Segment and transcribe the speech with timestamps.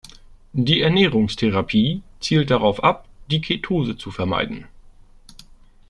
[0.53, 4.65] Die Ernährungstherapie zielt darauf ab, die Ketose zu vermeiden.